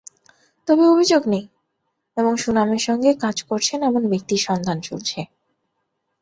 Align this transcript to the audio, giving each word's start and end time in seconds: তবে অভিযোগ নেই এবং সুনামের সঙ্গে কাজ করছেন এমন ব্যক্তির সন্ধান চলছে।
তবে 0.67 0.83
অভিযোগ 0.87 1.21
নেই 1.27 1.45
এবং 2.17 2.33
সুনামের 2.37 2.81
সঙ্গে 2.81 3.09
কাজ 3.15 3.37
করছেন 3.43 3.79
এমন 3.83 4.03
ব্যক্তির 4.09 4.41
সন্ধান 4.47 4.77
চলছে। 4.81 5.19